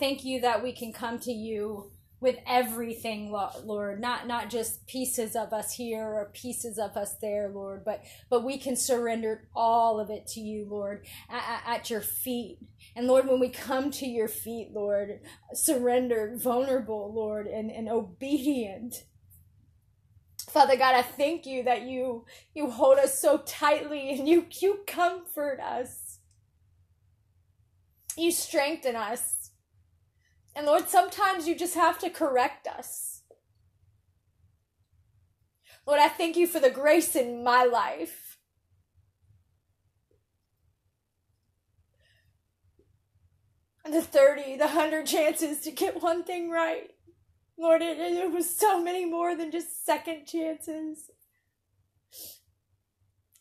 [0.00, 1.90] thank you that we can come to you
[2.20, 3.32] with everything
[3.64, 8.02] lord not not just pieces of us here or pieces of us there lord but
[8.28, 12.58] but we can surrender all of it to you lord at, at your feet
[12.96, 15.20] and lord when we come to your feet lord
[15.54, 19.04] surrendered vulnerable lord and, and obedient
[20.50, 24.80] Father God, I thank you that you you hold us so tightly and you you
[24.86, 26.18] comfort us.
[28.16, 29.39] You strengthen us.
[30.54, 33.22] And Lord, sometimes you just have to correct us.
[35.86, 38.38] Lord, I thank you for the grace in my life.
[43.84, 46.90] The 30, the 100 chances to get one thing right.
[47.58, 51.10] Lord, it, it was so many more than just second chances.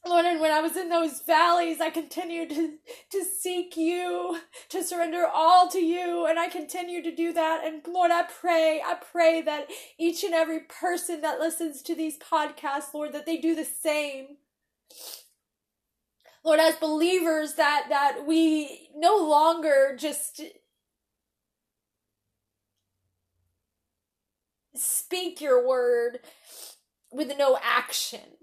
[0.08, 2.78] Lord, and when I was in those valleys, I continued to,
[3.11, 7.64] to seek you, to surrender all to you, and I continue to do that.
[7.66, 9.67] And Lord, I pray, I pray that
[10.00, 14.38] each and every person that listens to these podcasts, Lord, that they do the same.
[16.45, 20.41] Lord, as believers, that, that we no longer just
[24.75, 26.19] speak your word
[27.11, 28.39] with no action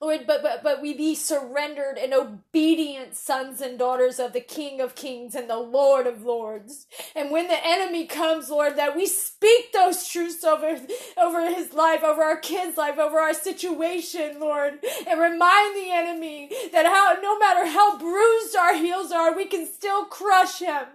[0.00, 4.80] Lord, but, but, but we be surrendered and obedient sons and daughters of the King
[4.80, 6.86] of Kings and the Lord of Lords.
[7.16, 10.78] And when the enemy comes, Lord, that we speak those truths over,
[11.16, 14.74] over his life, over our kids' life, over our situation, Lord,
[15.08, 19.66] and remind the enemy that how, no matter how bruised our heels are, we can
[19.66, 20.86] still crush him.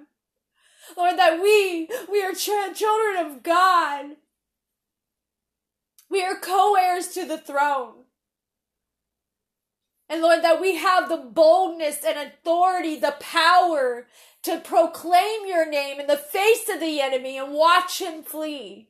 [0.96, 4.12] Lord, that we, we are ch- children of God.
[6.09, 8.03] We are co-heirs to the throne.
[10.09, 14.08] And Lord, that we have the boldness and authority, the power
[14.44, 18.90] to proclaim your name in the face of the enemy and watch him flee.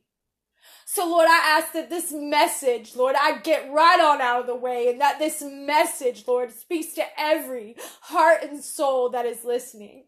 [0.86, 4.54] So, Lord, I ask that this message, Lord, I get right on out of the
[4.54, 10.04] way and that this message, Lord, speaks to every heart and soul that is listening.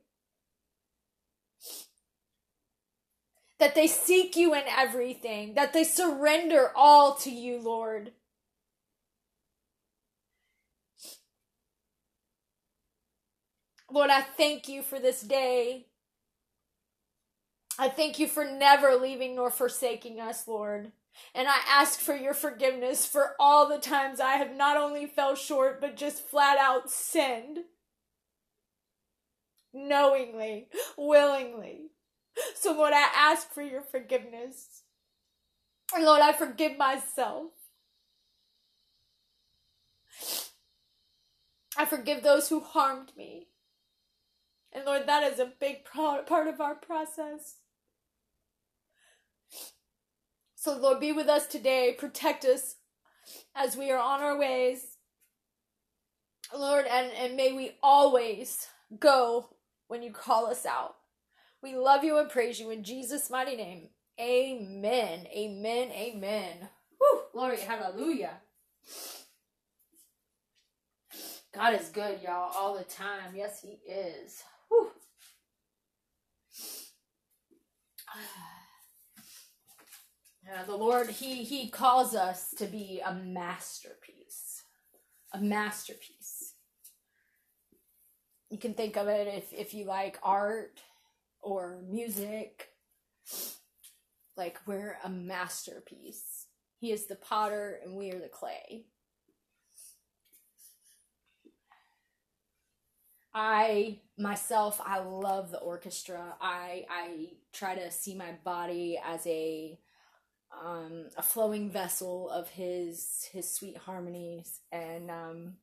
[3.59, 8.12] That they seek you in everything, that they surrender all to you, Lord.
[13.91, 15.87] Lord, I thank you for this day.
[17.79, 20.93] I thank you for never leaving nor forsaking us, Lord.
[21.35, 25.35] And I ask for your forgiveness for all the times I have not only fell
[25.35, 27.61] short, but just flat out sinned.
[29.73, 31.91] Knowingly, willingly.
[32.55, 34.83] So, Lord, I ask for your forgiveness.
[35.95, 37.53] And Lord, I forgive myself.
[41.79, 43.49] I forgive those who harmed me.
[44.77, 47.57] And Lord, that is a big part of our process.
[50.55, 51.97] So, Lord, be with us today.
[51.99, 52.77] Protect us
[53.55, 54.99] as we are on our ways.
[56.55, 58.69] Lord, and, and may we always
[59.01, 59.49] go
[59.89, 60.97] when you call us out.
[61.63, 63.89] We love you and praise you in Jesus' mighty name.
[64.21, 65.27] Amen.
[65.35, 65.89] Amen.
[65.91, 66.69] Amen.
[67.01, 68.35] Woo, glory, hallelujah.
[71.55, 73.33] God is good, y'all, all the time.
[73.35, 74.45] Yes, He is.
[80.49, 84.62] Yeah, the Lord, He He calls us to be a masterpiece.
[85.32, 86.54] A masterpiece.
[88.49, 90.81] You can think of it if, if you like art
[91.41, 92.69] or music.
[94.37, 96.47] Like we're a masterpiece.
[96.78, 98.84] He is the potter and we are the clay.
[103.38, 106.34] I myself I love the orchestra.
[106.41, 109.78] I I try to see my body as a
[110.65, 115.54] um a flowing vessel of his his sweet harmonies and um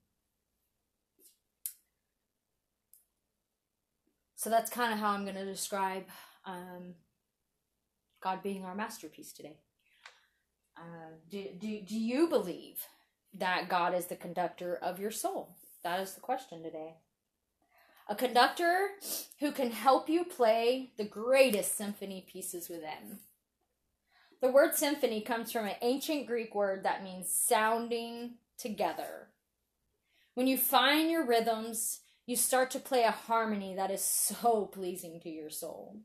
[4.35, 6.03] so that's kind of how I'm going to describe
[6.45, 6.93] um
[8.21, 9.57] God being our masterpiece today.
[10.77, 12.85] Uh, do, do, do you believe
[13.33, 15.55] that God is the conductor of your soul?
[15.83, 16.95] That is the question today
[18.07, 18.89] a conductor
[19.39, 23.19] who can help you play the greatest symphony pieces within.
[24.41, 29.29] The word symphony comes from an ancient Greek word that means sounding together.
[30.33, 35.19] When you find your rhythms, you start to play a harmony that is so pleasing
[35.21, 35.97] to your soul.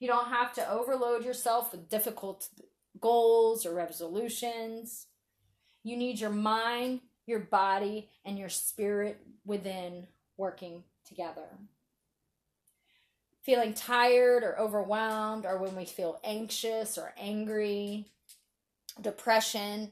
[0.00, 2.48] You don't have to overload yourself with difficult
[3.00, 5.06] goals or resolutions.
[5.82, 10.06] You need your mind, your body, and your spirit within
[10.38, 11.48] working together.
[13.42, 18.06] Feeling tired or overwhelmed, or when we feel anxious or angry,
[19.00, 19.90] depression,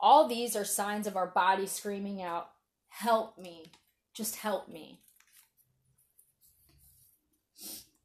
[0.00, 2.48] all these are signs of our body screaming out,
[2.88, 3.72] Help me,
[4.12, 5.00] just help me.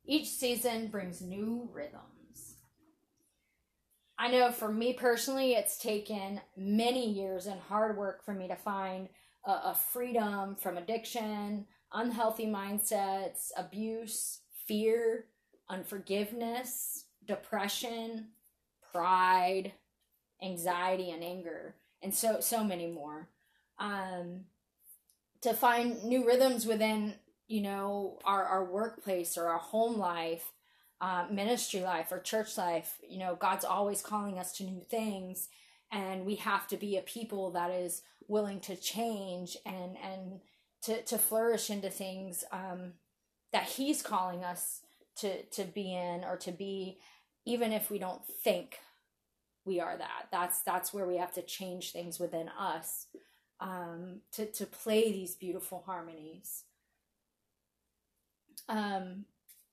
[0.06, 2.56] Each season brings new rhythms.
[4.18, 8.56] I know for me personally, it's taken many years and hard work for me to
[8.56, 9.10] find
[9.46, 15.26] a, a freedom from addiction, unhealthy mindsets, abuse, fear,
[15.70, 18.28] unforgiveness, depression,
[18.92, 19.74] pride,
[20.42, 23.30] anxiety, and anger, and so so many more.
[23.80, 24.46] Um,
[25.42, 27.16] to find new rhythms within
[27.48, 30.52] you know our, our workplace or our home life
[31.00, 35.48] uh, ministry life or church life you know god's always calling us to new things
[35.92, 40.40] and we have to be a people that is willing to change and and
[40.84, 42.94] to, to flourish into things um,
[43.52, 44.82] that he's calling us
[45.18, 47.00] to to be in or to be
[47.46, 48.80] even if we don't think
[49.66, 53.08] we are that that's that's where we have to change things within us
[53.60, 56.64] um, to to play these beautiful harmonies.
[58.70, 59.26] Um,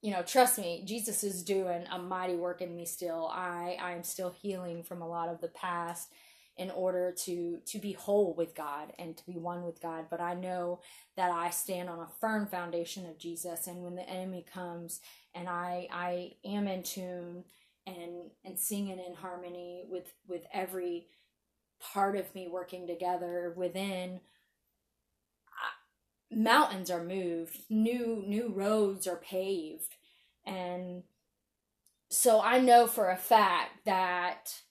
[0.02, 3.28] you know, trust me, Jesus is doing a mighty work in me still.
[3.32, 6.10] I I am still healing from a lot of the past
[6.56, 10.06] in order to to be whole with God and to be one with God.
[10.10, 10.80] But I know
[11.16, 15.00] that I stand on a firm foundation of Jesus, and when the enemy comes,
[15.34, 17.44] and I I am in tune
[17.86, 21.06] and and singing in harmony with with every
[21.80, 24.20] part of me working together within
[26.30, 29.96] mountains are moved new new roads are paved
[30.46, 31.02] and
[32.10, 34.62] so i know for a fact that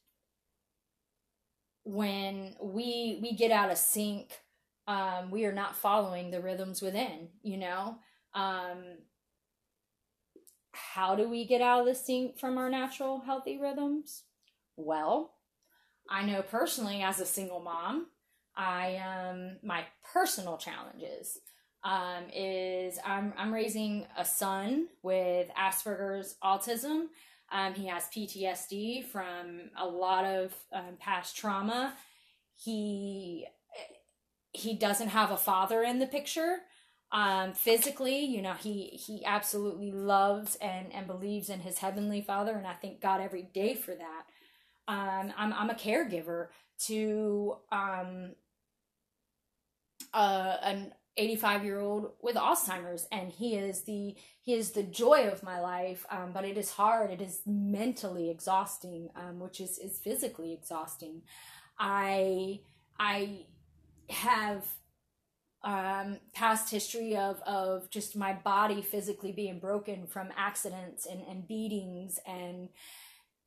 [1.83, 4.39] when we we get out of sync
[4.87, 7.97] um we are not following the rhythms within you know
[8.33, 8.83] um
[10.71, 14.23] how do we get out of the sync from our natural healthy rhythms
[14.77, 15.33] well
[16.09, 18.07] I know personally as a single mom,
[18.55, 21.39] I um my personal challenges
[21.83, 27.07] um is I'm I'm raising a son with Asperger's autism.
[27.53, 31.95] Um, he has PTSD from a lot of um, past trauma.
[32.55, 33.45] He
[34.51, 36.57] he doesn't have a father in the picture.
[37.11, 42.53] Um, physically, you know, he he absolutely loves and and believes in his heavenly Father,
[42.53, 44.25] and I thank God every day for that
[44.87, 46.47] um, I'm I'm a caregiver
[46.87, 48.31] to um,
[50.13, 55.27] uh, an 85 year old with Alzheimer's, and he is the he is the joy
[55.31, 56.05] of my life.
[56.09, 57.11] Um, but it is hard.
[57.11, 61.21] It is mentally exhausting, um, which is is physically exhausting.
[61.77, 62.61] I
[62.99, 63.45] I
[64.09, 64.65] have
[65.63, 71.47] um, past history of of just my body physically being broken from accidents and and
[71.47, 72.69] beatings and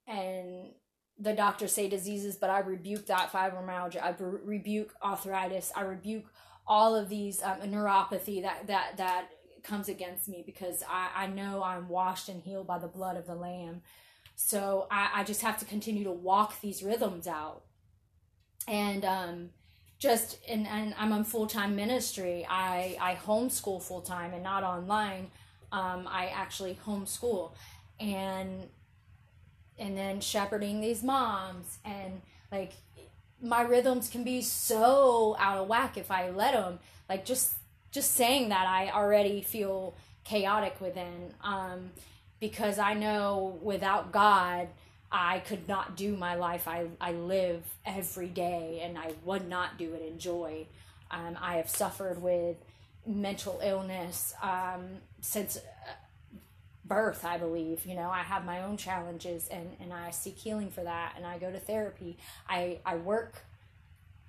[0.07, 0.71] and
[1.19, 4.03] the doctors say diseases, but I rebuke that fibromyalgia.
[4.03, 5.73] I rebuke arthritis.
[5.75, 6.27] I rebuke
[6.67, 9.29] all of these um, neuropathy that that that
[9.63, 13.27] comes against me because I, I know I'm washed and healed by the blood of
[13.27, 13.83] the Lamb.
[14.37, 17.63] So I, I just have to continue to walk these rhythms out.
[18.69, 19.51] And um,
[19.99, 22.47] just and, and I'm on full time ministry.
[22.49, 25.31] I I homeschool full time and not online.
[25.73, 27.53] Um, I actually homeschool,
[27.99, 28.69] and
[29.79, 32.21] and then shepherding these moms and
[32.53, 32.73] like
[33.49, 36.79] my rhythms can be so out of whack if I let them.
[37.09, 37.55] Like just
[37.93, 41.91] just saying that I already feel chaotic within um,
[42.41, 44.69] because I know without God
[45.11, 49.79] I could not do my life I, I live every day and I would not
[49.79, 50.67] do it in joy.
[51.11, 52.57] Um, I have suffered with
[53.07, 55.59] mental illness um, since
[56.87, 60.71] birth i believe you know i have my own challenges and and i seek healing
[60.71, 62.17] for that and i go to therapy.
[62.49, 63.45] I i work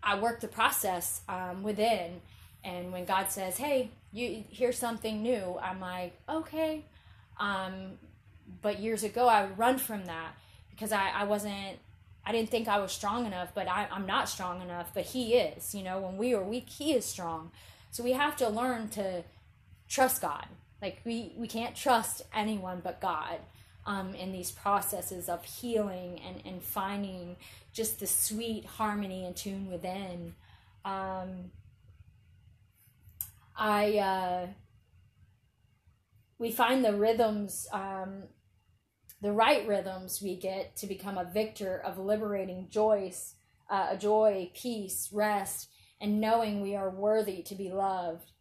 [0.01, 2.21] i work the process um, within.
[2.63, 6.85] And when god says hey you here's something new i'm like okay.
[7.39, 7.99] Um,
[8.61, 10.33] but years ago i would run from that
[10.71, 11.77] because i i wasn't
[12.25, 15.35] i didn't think i was strong enough but I, i'm not strong enough but he
[15.35, 17.51] is you know when we are weak he is strong.
[17.91, 19.23] So we have to learn to
[19.87, 20.47] trust god
[20.81, 23.39] like we we can't trust anyone but God.
[23.87, 27.37] um, in these processes of healing and, and finding
[27.71, 30.35] just the sweet harmony and tune within.
[30.83, 31.51] Um,
[33.55, 34.47] I uh,
[36.37, 38.23] we find the rhythms, um,
[39.21, 43.13] the right rhythms we get to become a victor of liberating joy,
[43.69, 45.69] uh, joy, peace, rest,
[46.01, 48.31] and knowing we are worthy to be loved.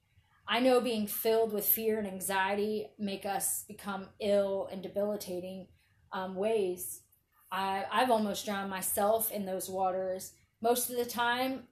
[0.49, 5.67] I know being filled with fear and anxiety make us become ill and debilitating
[6.13, 7.03] um, ways.
[7.51, 10.33] I, I've almost drowned myself in those waters.
[10.61, 11.65] Most of the time,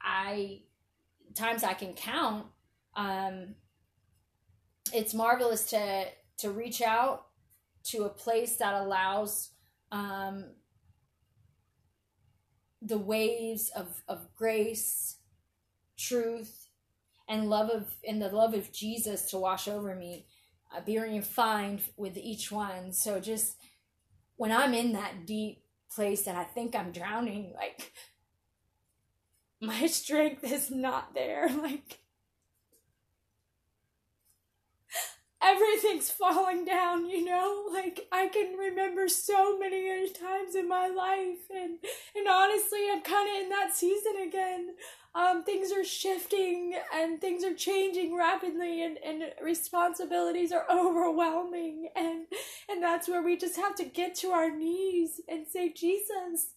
[0.00, 0.62] I
[1.34, 2.46] times I can count.
[2.94, 3.54] Um,
[4.92, 6.06] it's marvelous to
[6.38, 7.26] to reach out
[7.84, 9.50] to a place that allows
[9.90, 10.46] um,
[12.80, 15.18] the waves of, of grace,
[15.96, 16.61] truth,
[17.32, 20.26] and love of and the love of Jesus to wash over me,
[20.76, 22.92] uh, being fine with each one.
[22.92, 23.56] So just
[24.36, 27.90] when I'm in that deep place and I think I'm drowning, like
[29.62, 31.48] my strength is not there.
[31.62, 32.00] Like
[35.42, 37.64] everything's falling down, you know?
[37.72, 39.82] Like I can remember so many
[40.12, 41.78] times in my life and
[42.14, 44.74] and honestly I'm kinda in that season again.
[45.14, 52.26] Um, things are shifting and things are changing rapidly and, and responsibilities are overwhelming and
[52.68, 56.54] and that's where we just have to get to our knees and say, Jesus,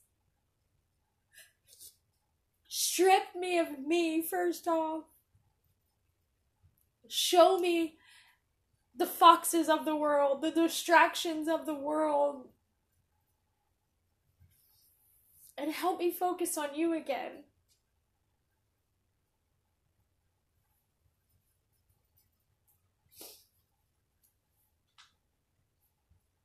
[2.67, 5.03] strip me of me first off.
[7.07, 7.94] Show me
[8.97, 12.47] the foxes of the world, the distractions of the world.
[15.57, 17.43] And help me focus on you again.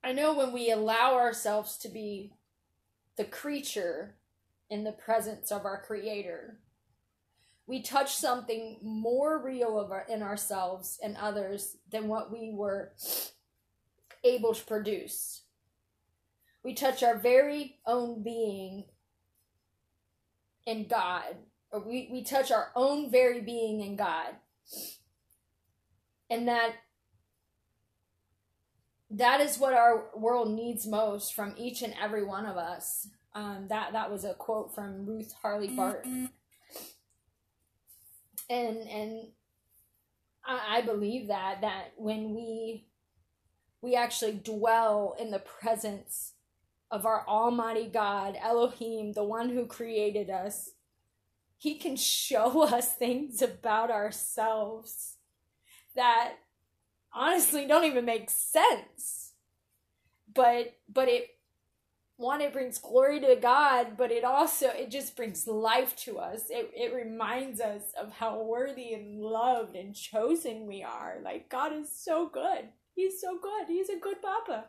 [0.03, 2.33] I know when we allow ourselves to be
[3.17, 4.17] the creature
[4.71, 6.59] in the presence of our Creator,
[7.71, 12.91] we touch something more real of our, in ourselves and others than what we were
[14.25, 15.43] able to produce.
[16.65, 18.87] We touch our very own being
[20.67, 21.37] in God,
[21.71, 24.35] or we, we touch our own very being in God.
[26.29, 26.73] And that
[29.13, 33.07] that is what our world needs most from each and every one of us.
[33.33, 36.31] Um, that that was a quote from Ruth Haley Barton
[38.51, 39.29] and and
[40.45, 42.87] I, I believe that that when we
[43.81, 46.35] we actually dwell in the presence
[46.91, 50.71] of our Almighty God, Elohim, the one who created us,
[51.57, 55.17] He can show us things about ourselves
[55.95, 56.35] that
[57.13, 59.33] honestly don't even make sense.
[60.33, 61.29] But but it
[62.21, 66.43] one it brings glory to god but it also it just brings life to us.
[66.51, 71.17] It, it reminds us of how worthy and loved and chosen we are.
[71.23, 72.69] Like god is so good.
[72.95, 73.69] He's so good.
[73.69, 74.67] He's a good papa.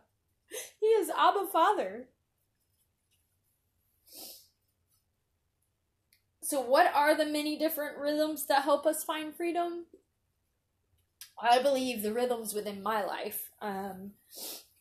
[0.79, 2.05] He is abba father.
[6.41, 9.85] So what are the many different rhythms that help us find freedom?
[11.41, 14.11] I believe the rhythms within my life um,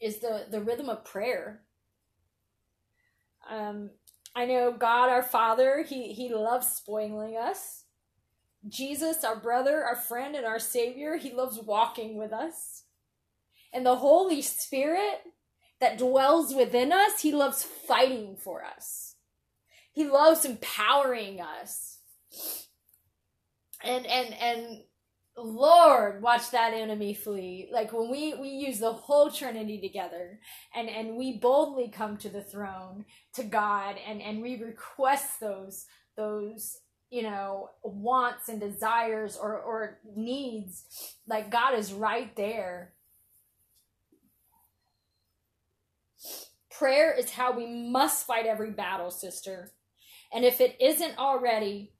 [0.00, 1.62] is the the rhythm of prayer
[3.50, 3.90] um,
[4.34, 7.84] I know God, our Father, He He loves spoiling us.
[8.68, 12.84] Jesus, our brother, our friend, and our Savior, He loves walking with us.
[13.72, 15.22] And the Holy Spirit
[15.80, 19.16] that dwells within us, He loves fighting for us.
[19.92, 21.98] He loves empowering us.
[23.82, 24.82] And and and
[25.42, 27.68] Lord, watch that enemy flee.
[27.72, 30.38] Like when we we use the whole Trinity together
[30.74, 33.04] and and we boldly come to the throne
[33.34, 36.78] to God and and we request those those
[37.10, 42.92] you know wants and desires or or needs like God is right there.
[46.70, 49.72] Prayer is how we must fight every battle, sister.
[50.32, 51.92] And if it isn't already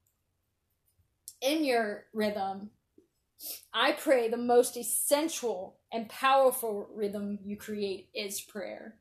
[1.41, 2.71] in your rhythm,
[3.73, 8.95] I pray the most essential and powerful rhythm you create is prayer.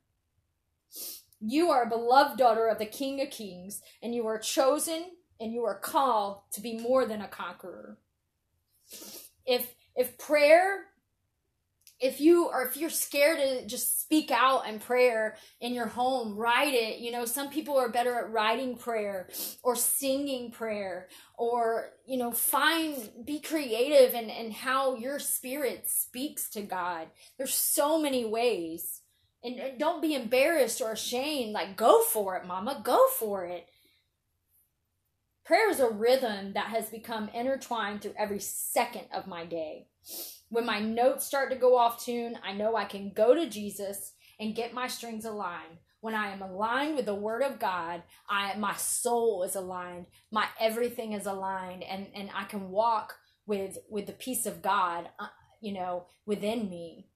[1.41, 5.53] You are a beloved daughter of the King of Kings, and you are chosen and
[5.53, 7.99] you are called to be more than a conqueror.
[9.47, 10.87] If if prayer
[12.01, 16.37] if you or if you're scared to just speak out and prayer in your home
[16.37, 19.29] write it you know some people are better at writing prayer
[19.63, 26.51] or singing prayer or you know find be creative and and how your spirit speaks
[26.51, 29.03] to god there's so many ways
[29.45, 31.53] And, and don't be embarrassed or ashamed.
[31.53, 32.81] Like, go for it, mama.
[32.85, 33.67] Go for it.
[35.51, 39.89] Prayer is a rhythm that has become intertwined through every second of my day.
[40.49, 44.13] When my notes start to go off tune, I know I can go to Jesus
[44.39, 45.79] and get my strings aligned.
[46.03, 50.47] When I am aligned with the word of God, I my soul is aligned, my
[50.61, 55.27] everything is aligned and and I can walk with with the peace of God, uh,
[55.61, 57.09] you know, within me.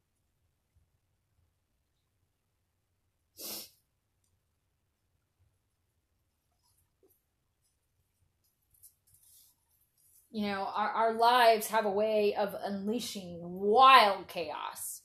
[10.34, 15.02] You know our, our lives have a way of unleashing wild chaos.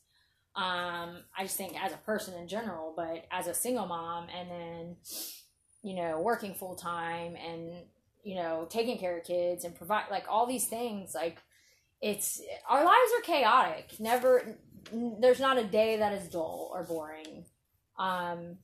[0.55, 4.49] Um i just think as a person in general but as a single mom and
[4.49, 4.95] then
[5.83, 7.69] you know working full time and
[8.23, 11.37] you know taking care of kids and provide like all these things like
[12.01, 13.99] it's our lives are chaotic.
[13.99, 14.57] Never
[14.91, 17.45] there's not a day that is dull or boring.
[17.99, 18.57] Um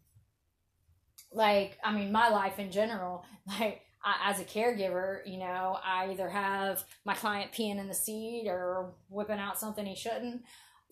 [1.32, 3.24] like i mean my life in general
[3.60, 8.46] like as a caregiver, you know, I either have my client peeing in the seat
[8.48, 10.44] or whipping out something he shouldn't.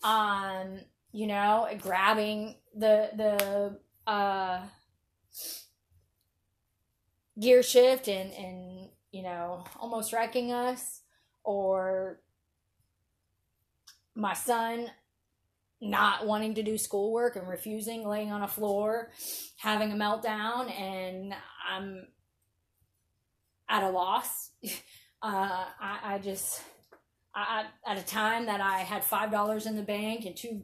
[0.02, 0.80] Um,
[1.12, 4.62] you know, grabbing the the uh
[7.40, 11.02] gear shift and and you know, almost wrecking us
[11.44, 12.18] or
[14.16, 14.90] my son
[15.80, 19.10] not wanting to do schoolwork and refusing laying on a floor
[19.56, 21.34] having a meltdown and
[21.70, 22.06] i'm
[23.68, 24.50] at a loss.
[25.22, 26.60] Uh, I, I just,
[27.34, 30.62] I, at a time that I had five dollars in the bank and two,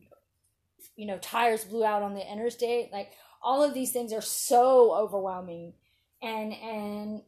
[0.96, 2.92] you know, tires blew out on the interstate.
[2.92, 5.72] Like all of these things are so overwhelming,
[6.20, 7.22] and and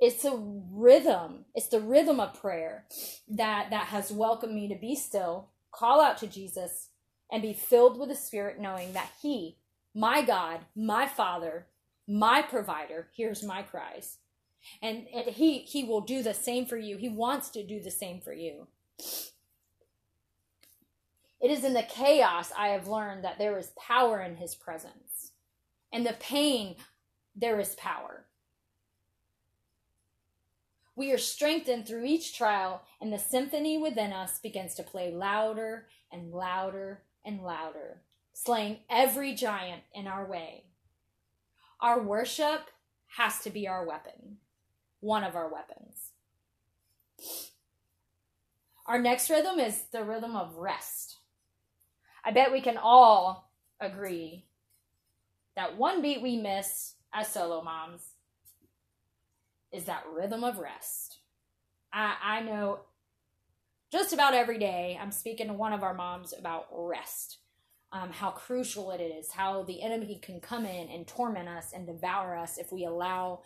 [0.00, 0.34] it's a
[0.72, 1.44] rhythm.
[1.54, 2.86] It's the rhythm of prayer
[3.28, 6.88] that that has welcomed me to be still, call out to Jesus,
[7.30, 9.58] and be filled with the Spirit, knowing that He,
[9.94, 11.66] my God, my Father,
[12.08, 14.16] my provider, hears my cries
[14.82, 16.96] and, and he he will do the same for you.
[16.96, 18.66] He wants to do the same for you.
[21.40, 25.32] It is in the chaos i have learned that there is power in his presence.
[25.92, 26.76] And the pain
[27.34, 28.26] there is power.
[30.96, 35.86] We are strengthened through each trial and the symphony within us begins to play louder
[36.12, 40.64] and louder and louder slaying every giant in our way.
[41.80, 42.70] Our worship
[43.16, 44.38] has to be our weapon
[45.00, 46.10] one of our weapons.
[48.86, 51.18] Our next rhythm is the rhythm of rest.
[52.24, 54.44] I bet we can all agree
[55.56, 58.02] that one beat we miss as solo moms
[59.72, 61.18] is that rhythm of rest.
[61.92, 62.80] I, I know
[63.92, 67.38] just about every day I'm speaking to one of our moms about rest.
[67.92, 71.88] Um, how crucial it is, how the enemy can come in and torment us and
[71.88, 73.40] devour us if we allow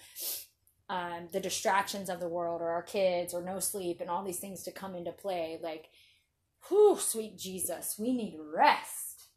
[0.88, 4.38] um, the distractions of the world or our kids or no sleep and all these
[4.38, 5.58] things to come into play.
[5.62, 5.88] Like,
[6.68, 9.28] whew, sweet Jesus, we need rest.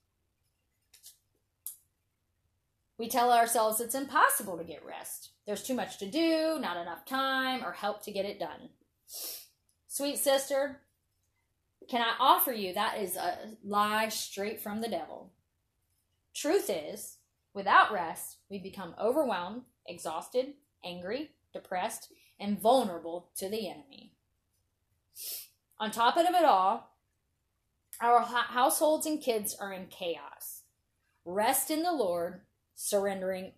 [2.97, 5.31] We tell ourselves it's impossible to get rest.
[5.45, 8.69] There's too much to do, not enough time, or help to get it done.
[9.87, 10.81] Sweet sister,
[11.87, 15.31] can I offer you that is a lie straight from the devil?
[16.33, 17.17] Truth is,
[17.53, 24.13] without rest, we become overwhelmed, exhausted, angry, depressed, and vulnerable to the enemy.
[25.79, 26.95] On top of it all,
[27.99, 30.63] our households and kids are in chaos.
[31.25, 32.41] Rest in the Lord,
[32.75, 33.53] surrendering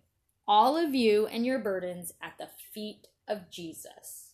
[0.48, 4.32] all of you and your burdens at the feet of Jesus.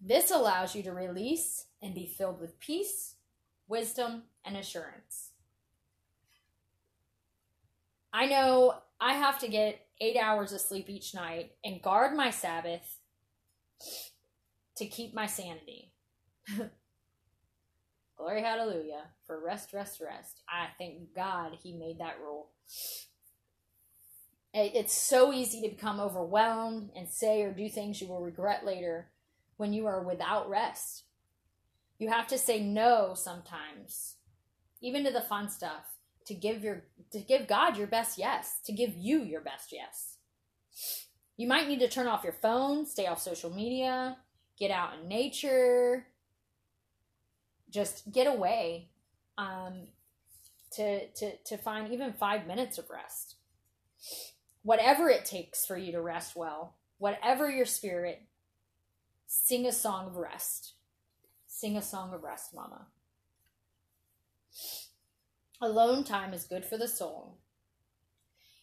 [0.00, 3.16] This allows you to release and be filled with peace,
[3.68, 5.31] wisdom, and assurance.
[8.12, 12.30] I know I have to get eight hours of sleep each night and guard my
[12.30, 12.98] Sabbath
[14.76, 15.92] to keep my sanity.
[18.16, 20.42] Glory hallelujah for rest, rest, rest.
[20.48, 22.50] I thank God he made that rule.
[24.54, 29.08] It's so easy to become overwhelmed and say or do things you will regret later
[29.56, 31.04] when you are without rest.
[31.98, 34.16] You have to say no sometimes,
[34.82, 35.86] even to the fun stuff
[36.26, 40.16] to give your to give God your best yes, to give you your best yes.
[41.36, 44.16] You might need to turn off your phone, stay off social media,
[44.58, 46.06] get out in nature,
[47.70, 48.88] just get away
[49.38, 49.88] um,
[50.72, 53.36] to, to, to find even five minutes of rest.
[54.62, 58.22] Whatever it takes for you to rest well, whatever your spirit,
[59.26, 60.74] sing a song of rest.
[61.46, 62.86] Sing a song of rest, Mama.
[65.62, 67.38] Alone time is good for the soul.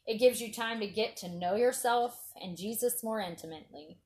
[0.06, 4.00] It gives you time to get to know yourself and Jesus more intimately.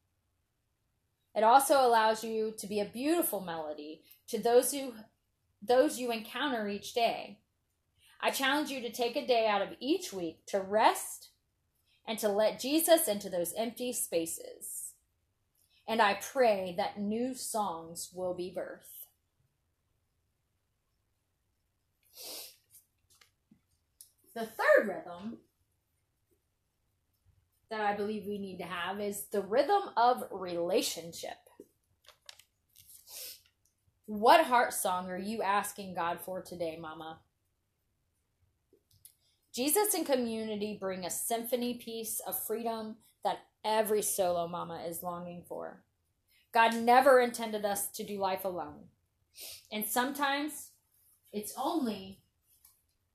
[1.35, 4.93] It also allows you to be a beautiful melody to those who
[5.59, 7.39] those you encounter each day.
[8.21, 11.29] I challenge you to take a day out of each week to rest
[12.07, 14.91] and to let Jesus into those empty spaces.
[15.87, 19.02] And I pray that new songs will be birthed.
[24.35, 25.37] The third rhythm
[27.69, 31.37] that I believe we need to have is the rhythm of relationship.
[34.05, 37.19] What heart song are you asking God for today, Mama?
[39.53, 45.43] Jesus and community bring a symphony piece of freedom that every solo mama is longing
[45.47, 45.83] for.
[46.51, 48.85] God never intended us to do life alone.
[49.71, 50.71] And sometimes
[51.31, 52.22] it's only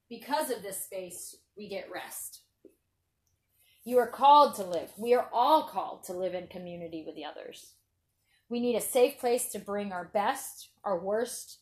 [0.09, 2.41] because of this space we get rest.
[3.85, 4.93] You are called to live.
[4.97, 7.73] We are all called to live in community with the others.
[8.49, 11.59] We need a safe place to bring our best, our worst,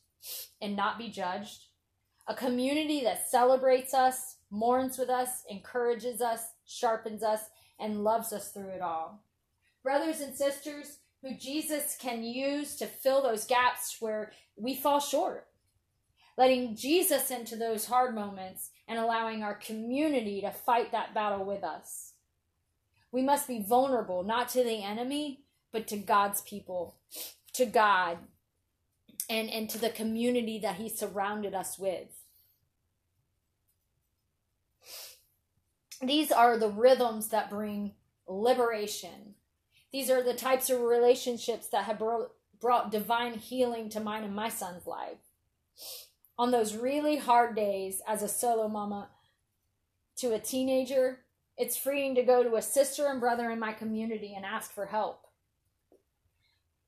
[0.60, 1.66] and not be judged.
[2.28, 7.42] A community that celebrates us, mourns with us, encourages us, sharpens us,
[7.78, 9.22] and loves us through it all.
[9.82, 15.46] Brothers and sisters, who Jesus can use to fill those gaps where we fall short.
[16.36, 21.64] Letting Jesus into those hard moments and allowing our community to fight that battle with
[21.64, 22.12] us.
[23.10, 26.96] We must be vulnerable, not to the enemy, but to God's people,
[27.54, 28.18] to God,
[29.28, 32.08] and, and to the community that He surrounded us with.
[36.02, 37.94] These are the rhythms that bring
[38.28, 39.34] liberation.
[39.92, 44.34] These are the types of relationships that have brought, brought divine healing to mine and
[44.34, 45.18] my son's life.
[46.38, 49.08] On those really hard days as a solo mama
[50.16, 51.20] to a teenager,
[51.56, 54.86] it's freeing to go to a sister and brother in my community and ask for
[54.86, 55.26] help.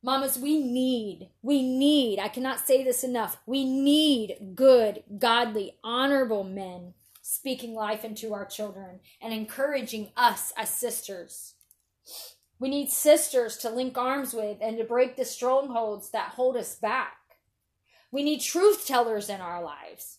[0.03, 6.45] Mamas, we need, we need, I cannot say this enough, we need good, godly, honorable
[6.45, 11.55] men speaking life into our children and encouraging us as sisters.
[12.61, 16.75] We need sisters to link arms with and to break the strongholds that hold us
[16.77, 17.17] back.
[18.11, 20.19] We need truth tellers in our lives.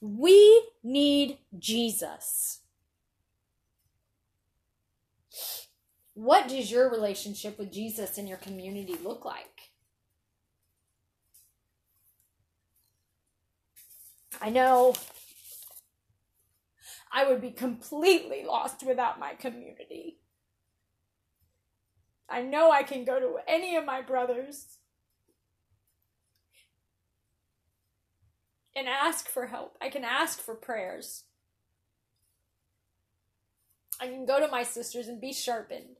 [0.00, 2.60] We need Jesus.
[6.14, 9.72] What does your relationship with Jesus in your community look like?
[14.40, 14.94] I know
[17.12, 20.18] I would be completely lost without my community.
[22.28, 24.78] I know I can go to any of my brothers
[28.76, 29.78] and ask for help.
[29.80, 31.24] I can ask for prayers.
[33.98, 35.96] I can go to my sisters and be sharpened.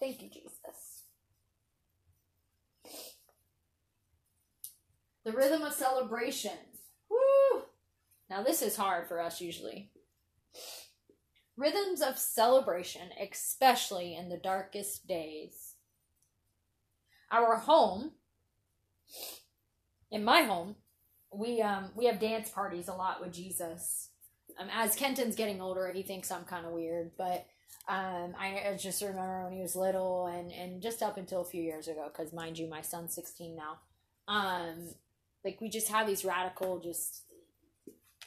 [0.00, 1.02] Thank you, Jesus.
[5.24, 6.52] The rhythm of celebration.
[7.10, 7.64] Woo!
[8.30, 9.90] Now, this is hard for us usually.
[11.56, 15.65] Rhythms of celebration, especially in the darkest days.
[17.30, 18.12] Our home,
[20.10, 20.76] in my home,
[21.32, 24.10] we um we have dance parties a lot with Jesus.
[24.58, 27.46] Um, as Kenton's getting older, he thinks I'm kind of weird, but
[27.88, 31.62] um, I just remember when he was little and and just up until a few
[31.62, 33.78] years ago, because mind you, my son's 16 now.
[34.28, 34.90] Um,
[35.44, 37.22] like we just have these radical, just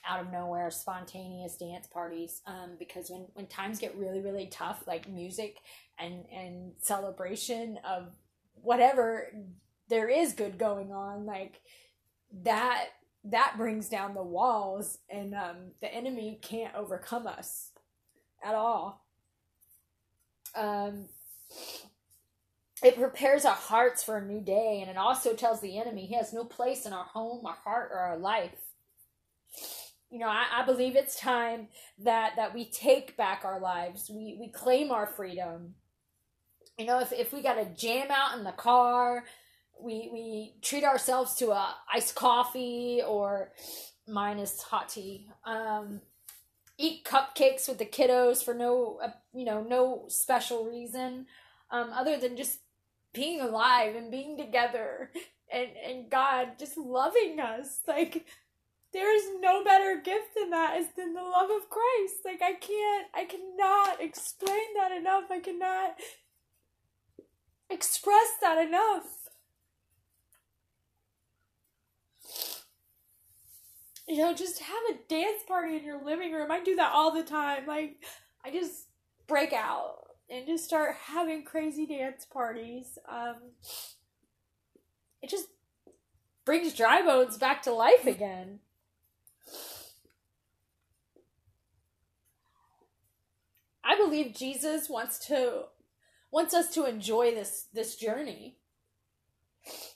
[0.08, 2.42] out of nowhere, spontaneous dance parties.
[2.48, 5.58] Um, because when when times get really really tough, like music
[5.98, 8.14] and and celebration of
[8.64, 9.28] whatever
[9.90, 11.62] there is good going on, like
[12.44, 12.90] that
[13.26, 17.72] that brings down the walls and um, the enemy can't overcome us
[18.44, 19.06] at all.
[20.56, 21.06] Um,
[22.82, 26.16] it prepares our hearts for a new day and it also tells the enemy he
[26.16, 28.56] has no place in our home our heart or our life.
[30.10, 31.68] You know I, I believe it's time
[32.00, 34.10] that that we take back our lives.
[34.10, 35.76] We we claim our freedom
[36.80, 39.26] you know if, if we got to jam out in the car
[39.80, 43.52] we we treat ourselves to a iced coffee or
[44.08, 46.02] minus hot tea um
[46.78, 51.26] eat cupcakes with the kiddos for no uh, you know no special reason
[51.70, 52.60] um other than just
[53.14, 55.12] being alive and being together
[55.54, 58.26] and and God just loving us like
[58.92, 62.26] there is no better gift than that is than the love of Christ.
[62.26, 65.26] Like I can't I cannot explain that enough.
[65.30, 65.96] I cannot
[67.70, 69.06] express that enough.
[74.08, 76.52] You know, just have a dance party in your living room.
[76.52, 77.68] I do that all the time.
[77.68, 78.04] Like
[78.44, 78.88] I just
[79.28, 79.98] break out
[80.30, 82.98] and just start having crazy dance parties.
[83.08, 83.36] Um
[85.22, 85.48] it just
[86.46, 88.60] brings dry bones back to life again.
[93.84, 95.66] I believe Jesus wants to
[96.32, 98.58] wants us to enjoy this this journey.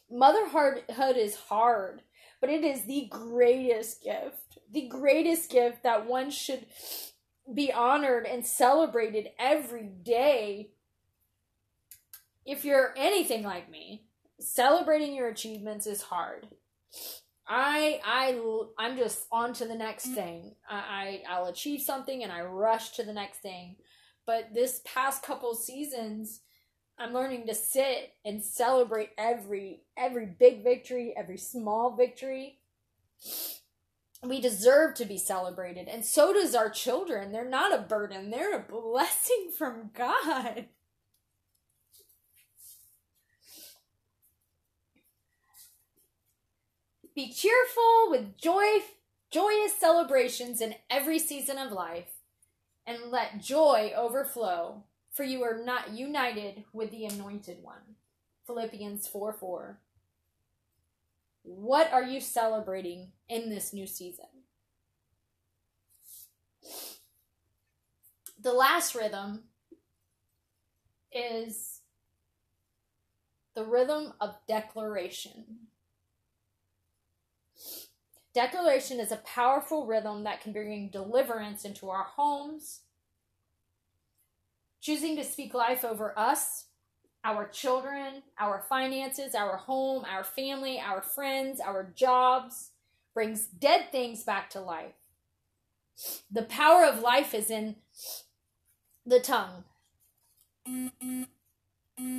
[0.09, 2.03] Motherhood is hard,
[2.41, 4.59] but it is the greatest gift.
[4.71, 6.65] The greatest gift that one should
[7.51, 10.71] be honored and celebrated every day.
[12.45, 14.05] If you're anything like me,
[14.39, 16.47] celebrating your achievements is hard.
[17.47, 18.39] I I
[18.77, 20.15] I'm just on to the next mm.
[20.15, 20.55] thing.
[20.69, 23.75] I, I I'll achieve something and I rush to the next thing.
[24.25, 26.41] But this past couple seasons,
[26.97, 32.59] I'm learning to sit and celebrate every every big victory, every small victory.
[34.21, 37.31] We deserve to be celebrated, and so does our children.
[37.31, 40.67] They're not a burden, they're a blessing from God.
[47.15, 48.79] Be cheerful with joy,
[49.29, 52.12] joyous celebrations in every season of life,
[52.85, 57.95] and let joy overflow, for you are not united with the anointed one.
[58.45, 59.79] Philippians 4 4.
[61.43, 64.25] What are you celebrating in this new season?
[68.41, 69.43] The last rhythm
[71.11, 71.81] is
[73.55, 75.67] the rhythm of declaration.
[78.33, 82.81] Declaration is a powerful rhythm that can bring deliverance into our homes.
[84.81, 86.65] Choosing to speak life over us,
[87.23, 92.71] our children, our finances, our home, our family, our friends, our jobs
[93.13, 94.95] brings dead things back to life.
[96.31, 97.75] The power of life is in
[99.05, 99.63] the tongue.
[100.67, 101.27] I,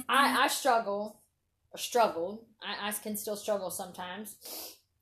[0.09, 1.21] I struggle,
[1.77, 2.45] struggled.
[2.63, 4.37] I, I can still struggle sometimes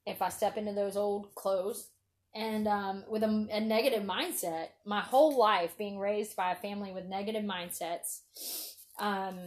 [0.06, 1.88] if I step into those old clothes
[2.34, 6.90] and um, with a, a, negative mindset, my whole life being raised by a family
[6.90, 8.20] with negative mindsets,
[8.98, 9.38] um,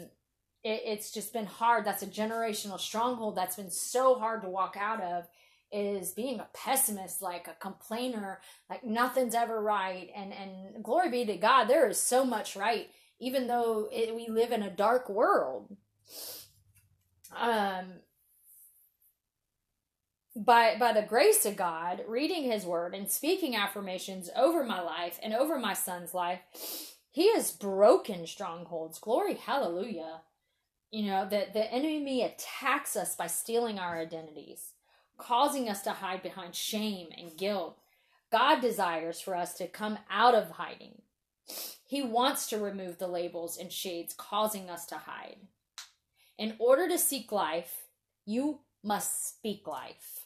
[0.64, 1.84] it, it's just been hard.
[1.84, 5.28] That's a generational stronghold that's been so hard to walk out of.
[5.72, 8.40] Is being a pessimist, like a complainer,
[8.70, 12.88] like nothing's ever right, and and glory be to God, there is so much right,
[13.20, 15.76] even though it, we live in a dark world.
[17.36, 17.86] Um,
[20.36, 25.20] by by the grace of God, reading his word and speaking affirmations over my life
[25.24, 26.40] and over my son's life,
[27.12, 29.00] he has broken strongholds.
[29.00, 30.22] Glory hallelujah.
[30.92, 34.72] You know, that the enemy attacks us by stealing our identities,
[35.18, 37.78] causing us to hide behind shame and guilt.
[38.32, 41.02] God desires for us to come out of hiding.
[41.88, 45.38] He wants to remove the labels and shades causing us to hide.
[46.38, 47.84] In order to seek life,
[48.26, 50.25] you must speak life.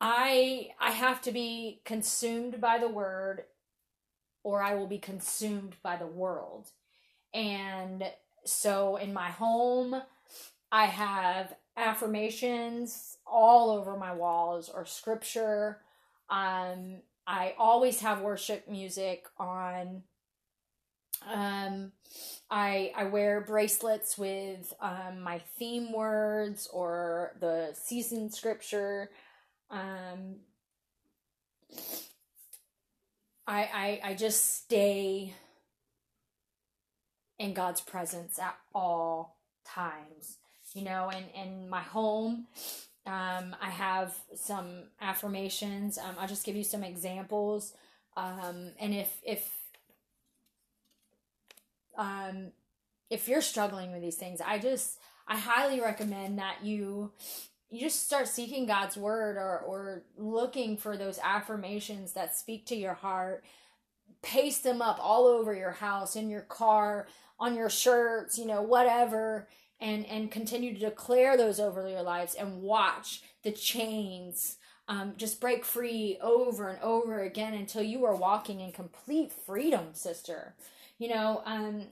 [0.00, 3.44] I I have to be consumed by the word
[4.42, 6.70] or I will be consumed by the world.
[7.34, 8.04] And
[8.44, 10.00] so in my home,
[10.72, 15.78] I have affirmations all over my walls or scripture.
[16.28, 20.02] Um, I always have worship music on.
[21.30, 21.92] Um,
[22.50, 29.10] I I wear bracelets with um, my theme words or the season scripture.
[29.70, 30.36] Um,
[33.46, 35.34] I, I I just stay
[37.38, 40.38] in God's presence at all times.
[40.74, 42.46] You know, and in my home,
[43.06, 45.98] um, I have some affirmations.
[45.98, 47.72] Um, I'll just give you some examples.
[48.16, 49.52] Um, and if if
[51.98, 52.52] um,
[53.10, 57.12] if you're struggling with these things, I just I highly recommend that you
[57.70, 62.76] you just start seeking God's word or or looking for those affirmations that speak to
[62.76, 63.44] your heart.
[64.22, 67.06] Paste them up all over your house, in your car,
[67.38, 69.48] on your shirts, you know, whatever,
[69.80, 74.56] and and continue to declare those over your lives and watch the chains
[74.90, 79.90] um, just break free over and over again until you are walking in complete freedom,
[79.92, 80.56] sister.
[80.98, 81.84] You know, um,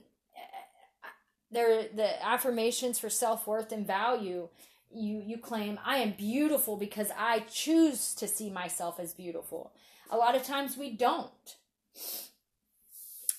[1.49, 4.49] there the affirmations for self worth and value
[4.91, 9.71] you you claim I am beautiful because I choose to see myself as beautiful.
[10.09, 11.55] A lot of times we don't.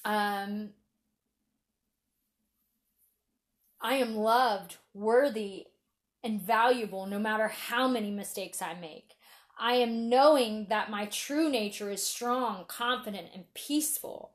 [0.05, 0.71] Um
[3.81, 5.67] I am loved, worthy,
[6.23, 9.15] and valuable no matter how many mistakes I make.
[9.59, 14.33] I am knowing that my true nature is strong, confident, and peaceful.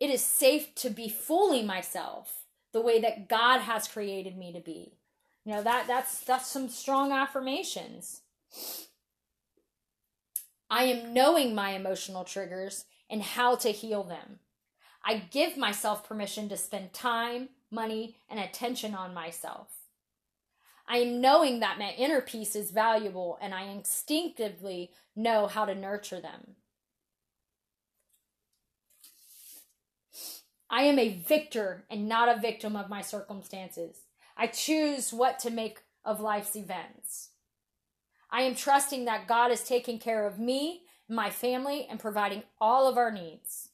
[0.00, 4.60] It is safe to be fully myself the way that God has created me to
[4.60, 4.94] be.
[5.44, 8.22] You know, that that's that's some strong affirmations.
[10.70, 14.40] I am knowing my emotional triggers and how to heal them.
[15.04, 19.68] I give myself permission to spend time, money, and attention on myself.
[20.88, 25.74] I am knowing that my inner peace is valuable and I instinctively know how to
[25.74, 26.56] nurture them.
[30.70, 34.03] I am a victor and not a victim of my circumstances.
[34.36, 37.30] I choose what to make of life's events.
[38.30, 42.88] I am trusting that God is taking care of me, my family, and providing all
[42.88, 43.68] of our needs.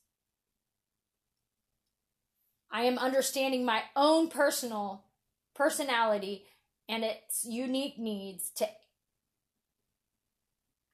[2.70, 5.05] I am understanding my own personal
[5.55, 6.44] personality
[6.88, 8.68] and its unique needs to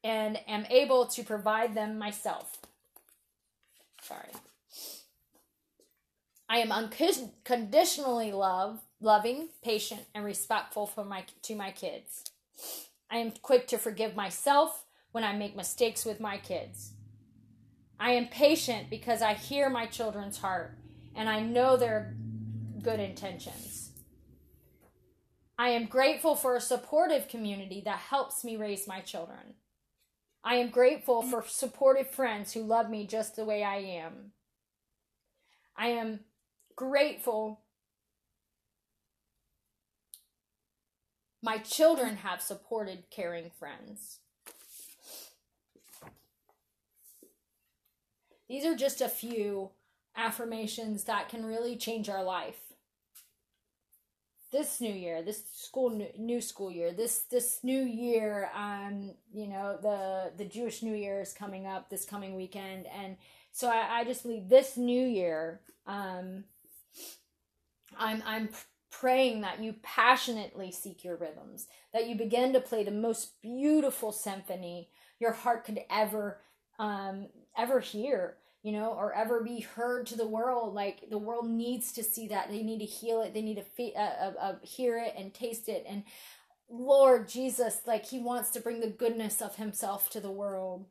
[0.04, 2.58] and am able to provide them myself.
[4.00, 4.30] Sorry.
[6.48, 12.24] I am unconditionally love, loving, patient, and respectful for my to my kids.
[13.10, 16.92] I am quick to forgive myself when I make mistakes with my kids.
[17.98, 20.76] I am patient because I hear my children's heart
[21.14, 22.14] and I know their
[22.82, 23.90] good intentions.
[25.58, 29.54] I am grateful for a supportive community that helps me raise my children.
[30.44, 34.32] I am grateful for supportive friends who love me just the way I am.
[35.76, 36.20] I am
[36.76, 37.62] grateful
[41.46, 44.18] my children have supported caring friends.
[48.48, 49.70] These are just a few
[50.16, 52.58] affirmations that can really change our life.
[54.50, 59.78] This new year, this school new school year, this this new year, um, you know,
[59.80, 63.16] the the Jewish New Year is coming up this coming weekend, and
[63.52, 66.44] so I, I just believe this new year, um,
[67.98, 68.48] I'm I'm
[68.90, 74.12] praying that you passionately seek your rhythms, that you begin to play the most beautiful
[74.12, 76.40] symphony your heart could ever
[76.78, 80.74] um, ever hear you know, or ever be heard to the world.
[80.74, 82.50] Like the world needs to see that.
[82.50, 83.32] They need to heal it.
[83.32, 85.86] They need to fe- uh, uh, uh, hear it and taste it.
[85.88, 86.02] And
[86.68, 90.86] Lord Jesus, like He wants to bring the goodness of Himself to the world.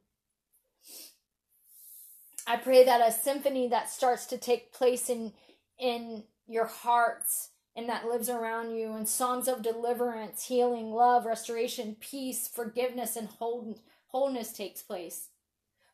[2.47, 5.33] I pray that a symphony that starts to take place in
[5.77, 11.97] in your hearts and that lives around you and songs of deliverance, healing, love, restoration,
[11.99, 15.29] peace, forgiveness, and wholeness takes place.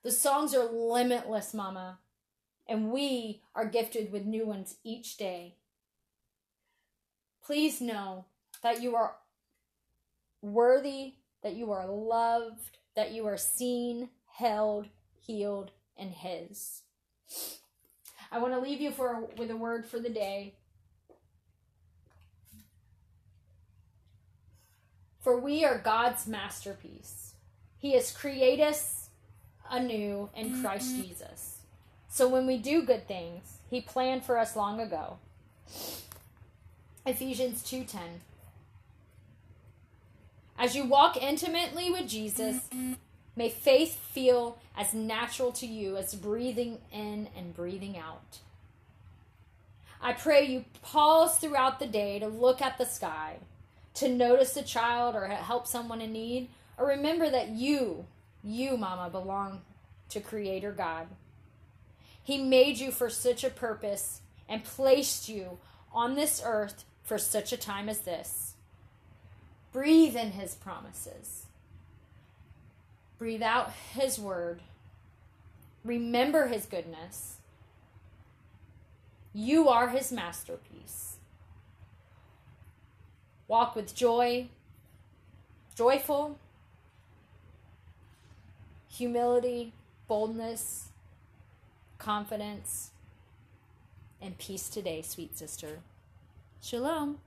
[0.03, 1.99] The songs are limitless, Mama,
[2.67, 5.55] and we are gifted with new ones each day.
[7.43, 8.25] Please know
[8.61, 9.15] that you are
[10.41, 14.87] worthy, that you are loved, that you are seen, held,
[15.19, 16.83] healed, and His.
[18.31, 20.55] I want to leave you for with a word for the day.
[25.21, 27.33] For we are God's masterpiece.
[27.77, 29.09] He has created us
[29.69, 31.03] anew in Christ mm-hmm.
[31.03, 31.59] Jesus.
[32.09, 35.17] So when we do good things, he planned for us long ago.
[37.05, 38.19] Ephesians 2:10
[40.57, 42.93] As you walk intimately with Jesus, mm-hmm.
[43.35, 48.39] may faith feel as natural to you as breathing in and breathing out.
[50.01, 53.37] I pray you pause throughout the day to look at the sky,
[53.95, 58.05] to notice a child or help someone in need, or remember that you
[58.43, 59.61] you, Mama, belong
[60.09, 61.07] to Creator God.
[62.23, 65.59] He made you for such a purpose and placed you
[65.93, 68.53] on this earth for such a time as this.
[69.71, 71.45] Breathe in His promises.
[73.17, 74.61] Breathe out His word.
[75.83, 77.37] Remember His goodness.
[79.33, 81.10] You are His masterpiece.
[83.51, 84.47] Walk with joy,
[85.75, 86.39] joyful,
[88.87, 89.73] humility,
[90.07, 90.87] boldness,
[91.97, 92.91] confidence,
[94.21, 95.79] and peace today, sweet sister.
[96.61, 97.17] Shalom.